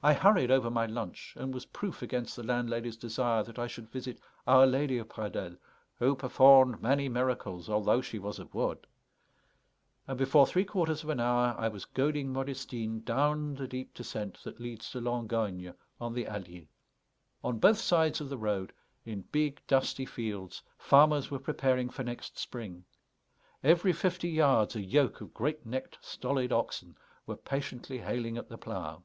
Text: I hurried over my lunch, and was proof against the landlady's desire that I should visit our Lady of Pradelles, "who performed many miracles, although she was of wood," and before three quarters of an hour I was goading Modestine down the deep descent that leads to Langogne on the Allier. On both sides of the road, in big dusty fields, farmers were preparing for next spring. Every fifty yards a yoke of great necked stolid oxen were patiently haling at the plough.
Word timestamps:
I 0.00 0.12
hurried 0.12 0.52
over 0.52 0.70
my 0.70 0.86
lunch, 0.86 1.34
and 1.36 1.52
was 1.52 1.66
proof 1.66 2.02
against 2.02 2.36
the 2.36 2.44
landlady's 2.44 2.96
desire 2.96 3.42
that 3.42 3.58
I 3.58 3.66
should 3.66 3.90
visit 3.90 4.20
our 4.46 4.64
Lady 4.64 4.96
of 4.98 5.08
Pradelles, 5.08 5.58
"who 5.98 6.14
performed 6.14 6.80
many 6.80 7.08
miracles, 7.08 7.68
although 7.68 8.00
she 8.00 8.16
was 8.16 8.38
of 8.38 8.54
wood," 8.54 8.86
and 10.06 10.16
before 10.16 10.46
three 10.46 10.64
quarters 10.64 11.02
of 11.02 11.08
an 11.08 11.18
hour 11.18 11.56
I 11.58 11.66
was 11.66 11.84
goading 11.84 12.32
Modestine 12.32 13.00
down 13.00 13.54
the 13.56 13.66
deep 13.66 13.92
descent 13.92 14.38
that 14.44 14.60
leads 14.60 14.88
to 14.92 15.00
Langogne 15.00 15.74
on 16.00 16.14
the 16.14 16.28
Allier. 16.28 16.68
On 17.42 17.58
both 17.58 17.78
sides 17.78 18.20
of 18.20 18.28
the 18.28 18.38
road, 18.38 18.72
in 19.04 19.22
big 19.32 19.60
dusty 19.66 20.06
fields, 20.06 20.62
farmers 20.78 21.28
were 21.28 21.40
preparing 21.40 21.90
for 21.90 22.04
next 22.04 22.38
spring. 22.38 22.84
Every 23.64 23.92
fifty 23.92 24.28
yards 24.28 24.76
a 24.76 24.80
yoke 24.80 25.20
of 25.20 25.34
great 25.34 25.66
necked 25.66 25.98
stolid 26.00 26.52
oxen 26.52 26.96
were 27.26 27.34
patiently 27.34 27.98
haling 27.98 28.38
at 28.38 28.48
the 28.48 28.58
plough. 28.58 29.02